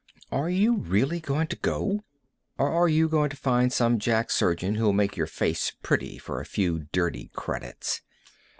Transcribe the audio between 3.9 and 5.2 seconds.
jack surgeon who'll make